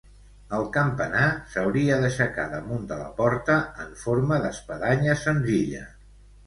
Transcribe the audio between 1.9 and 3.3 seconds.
d'aixecar damunt de la